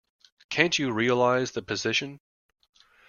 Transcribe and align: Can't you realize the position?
Can't 0.49 0.79
you 0.79 0.91
realize 0.91 1.51
the 1.51 1.61
position? 1.61 2.21